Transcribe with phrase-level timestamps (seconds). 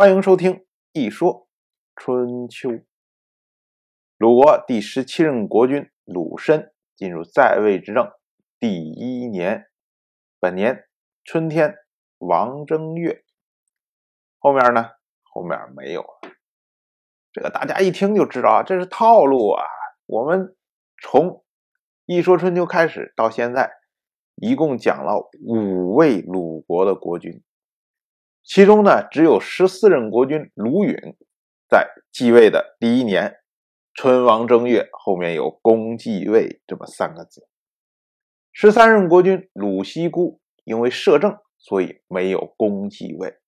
[0.00, 0.52] 欢迎收听
[0.92, 1.46] 《一说
[1.94, 2.70] 春秋》。
[4.16, 8.10] 鲁国第十七任国君鲁申进入在位执政
[8.58, 9.66] 第一年，
[10.40, 10.88] 本年
[11.22, 11.74] 春天
[12.16, 13.22] 王正月。
[14.38, 14.86] 后面呢？
[15.22, 16.30] 后面没有了。
[17.30, 19.62] 这个大家一听就知道啊，这是套路啊。
[20.06, 20.56] 我们
[21.02, 21.26] 从
[22.06, 23.70] 《一说春秋》开始到现在，
[24.36, 27.42] 一共讲了五位鲁国的国君。
[28.42, 30.96] 其中呢，只有十四任国君鲁允
[31.68, 33.36] 在继位的第一年，
[33.94, 37.46] 春王正月后面有“公继位”这么三个字。
[38.52, 43.38] 十三任国君鲁西孤因为摄政，所以没有公继位。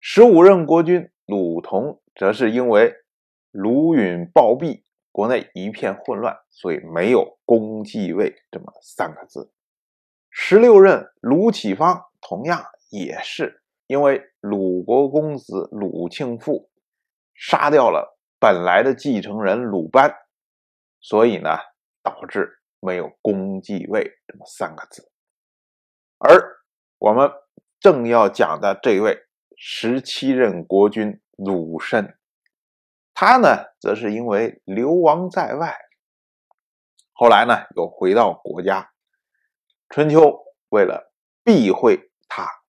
[0.00, 2.94] 十五任国君鲁同则是因为
[3.52, 9.52] 鲁允暴毙，国内一片混乱，所以没有公继位这么三个字。
[10.28, 13.59] 十六任鲁启方同样也是。
[13.90, 16.70] 因为鲁国公子鲁庆父
[17.34, 20.14] 杀掉了本来的继承人鲁班，
[21.00, 21.58] 所以呢，
[22.00, 25.10] 导致没有公继位这么三个字。
[26.18, 26.62] 而
[26.98, 27.32] 我们
[27.80, 29.24] 正要讲的这位
[29.56, 32.16] 十七任国君鲁申，
[33.12, 35.76] 他呢，则是因为流亡在外，
[37.12, 38.92] 后来呢，又回到国家。
[39.88, 41.12] 春秋为了
[41.42, 42.59] 避讳他。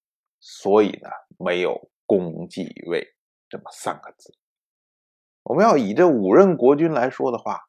[0.53, 3.15] 所以呢，没有公继位
[3.47, 4.37] 这么三个字。
[5.43, 7.61] 我们要以这五任国君来说的话，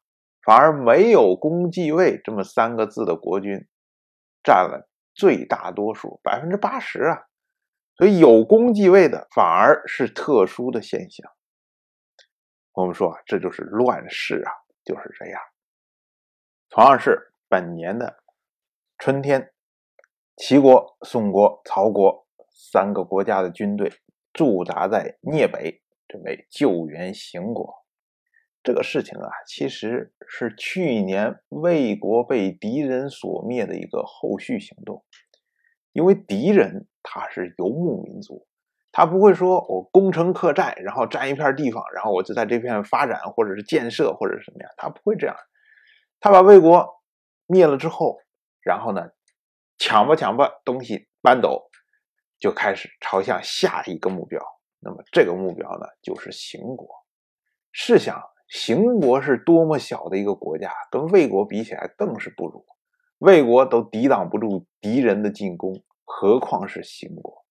[0.45, 3.69] 反而没有公继位这么三个字的国君
[4.43, 7.23] 占了最大多数，百分之八十啊。
[7.95, 11.31] 所以有公继位的反而是特殊的现象。
[12.73, 14.51] 我们说啊，这就是乱世啊，
[14.85, 15.41] 就是这样。
[16.69, 18.25] 同样是本年的
[18.99, 19.53] 春天，
[20.37, 22.27] 齐国、宋国、曹国。
[22.53, 23.93] 三个国家的军队
[24.33, 27.75] 驻扎在聂北，准备救援邢国。
[28.63, 35.05] 这个事情啊，其实是去年魏国被敌人所灭的一个后续行动。
[35.93, 38.47] 因为敌人他是游牧民族，
[38.93, 45.37] 他不会说我攻城克寨，然后占一片地方，然后我就在这片发展，或者是建设，或者是什么样，他不会这样。
[46.21, 46.89] 他把魏国
[47.47, 48.19] 灭了之后，
[48.63, 49.11] 然后呢，
[49.77, 51.69] 抢吧抢吧东西搬走。
[52.43, 54.43] 就开始朝向下一个目标，
[54.81, 56.89] 那么这个目标呢，就是邢国。
[57.71, 62.67] 试想，邢国是多么小的一个国家，跟魏国比起来更是不如。
[63.19, 67.47] 魏国都抵挡不住敌人的进攻，何况是邢国？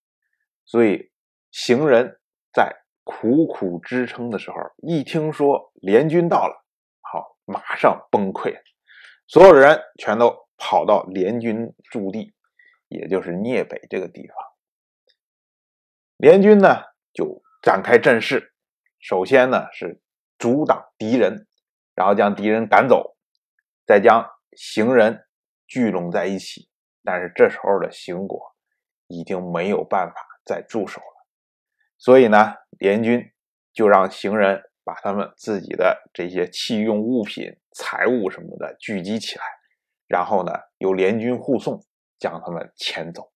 [0.66, 1.10] 所以，
[1.52, 2.20] 邢人
[2.54, 2.76] 在
[3.06, 6.66] 苦苦支撑的时候，一听说联军到了，
[7.00, 8.54] 好，马上崩溃，
[9.26, 12.34] 所有人全都跑到联军驻地，
[12.90, 14.51] 也就是聂北这个地方。
[16.22, 16.84] 联军呢
[17.14, 18.54] 就展开阵势，
[19.00, 20.00] 首先呢是
[20.38, 21.48] 阻挡敌人，
[21.96, 23.18] 然后将敌人赶走，
[23.88, 25.26] 再将行人
[25.66, 26.70] 聚拢在一起。
[27.04, 28.40] 但是这时候的邢国
[29.08, 30.16] 已经没有办法
[30.46, 31.26] 再驻守了，
[31.98, 33.32] 所以呢，联军
[33.74, 39.44] 就让行人把他们自己的这些器用物品、财物什么的聚集起来，
[40.08, 41.84] 然后呢由联军护送，
[42.20, 43.32] 将他们遣走，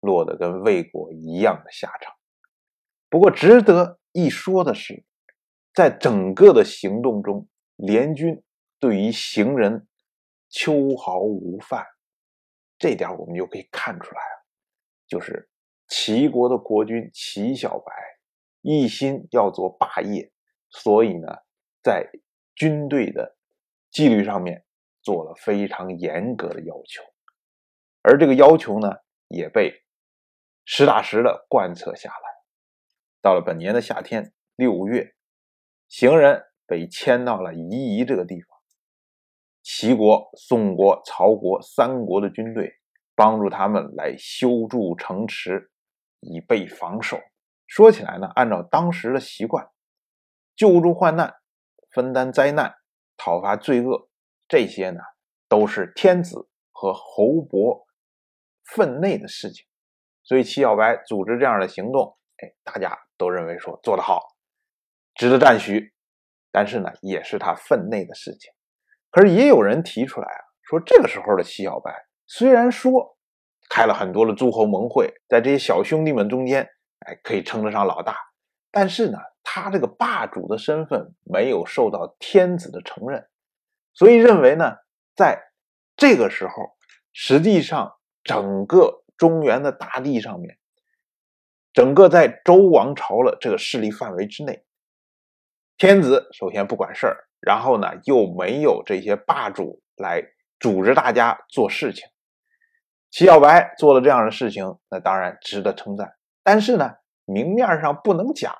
[0.00, 2.14] 落得跟魏国一样的下场。
[3.12, 5.04] 不过值得一说的是，
[5.74, 7.46] 在整个的行动中，
[7.76, 8.42] 联军
[8.80, 9.86] 对于行人
[10.48, 11.84] 秋毫无犯，
[12.78, 14.20] 这点我们就可以看出来
[15.06, 15.46] 就是
[15.88, 17.92] 齐国的国君齐小白
[18.62, 20.32] 一心要做霸业，
[20.70, 21.28] 所以呢，
[21.82, 22.08] 在
[22.54, 23.36] 军队的
[23.90, 24.64] 纪律上面
[25.02, 27.02] 做了非常严格的要求，
[28.00, 28.90] 而这个要求呢，
[29.28, 29.84] 也被
[30.64, 32.32] 实打实的贯彻下来。
[33.22, 35.14] 到了本年的夏天，六月，
[35.88, 38.58] 行人被迁到了夷夷这个地方。
[39.62, 42.72] 齐国、宋国、曹国三国的军队
[43.14, 45.70] 帮助他们来修筑城池，
[46.18, 47.20] 以备防守。
[47.68, 49.68] 说起来呢，按照当时的习惯，
[50.56, 51.32] 救助患难、
[51.92, 52.74] 分担灾难、
[53.16, 54.08] 讨伐罪恶，
[54.48, 55.00] 这些呢
[55.48, 57.86] 都是天子和侯伯
[58.64, 59.64] 分内的事情。
[60.24, 62.98] 所以齐小白组织这样的行动，哎，大家。
[63.18, 64.20] 都认为说做得好，
[65.14, 65.94] 值得赞许，
[66.50, 68.52] 但是呢，也是他分内的事情。
[69.12, 71.94] 可是也有人提出来啊，说这个时候的齐小白
[72.26, 73.16] 虽然说
[73.70, 76.68] 开了很多的诸侯盟会，在这些小兄弟们中间，
[77.06, 78.16] 哎，可以称得上老大，
[78.72, 83.24] 但是呢，他这个霸主的身份没有受到天子的承认，
[83.94, 84.78] 所以认为呢，
[85.14, 85.40] 在
[85.96, 86.54] 这个时候，
[87.12, 90.58] 实际上整个中原的大地上面。
[91.72, 94.64] 整个在周王朝的这个势力范围之内，
[95.78, 100.22] 天子首先不管事儿，然后呢又没有这些霸主来
[100.60, 102.06] 组织大家做事情。
[103.10, 106.14] 齐小白做了这样的事情，那当然值得称赞。
[106.42, 106.90] 但是呢，
[107.24, 108.54] 明面上不能讲，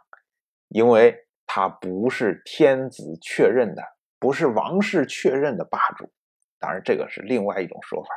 [0.69, 1.17] 因为
[1.47, 3.83] 他不是天子确认的，
[4.19, 6.11] 不是王室确认的霸主。
[6.59, 8.09] 当然，这个是另外一种说法。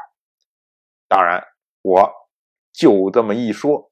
[1.07, 1.41] 当然，
[1.81, 2.11] 我
[2.71, 3.91] 就这么一说。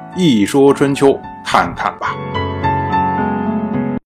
[0.15, 2.40] 一说春秋，看看吧。